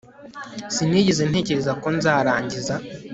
Sinigeze 0.75 1.23
ntekereza 1.29 1.71
ko 1.81 1.87
nzarangiza 1.97 2.75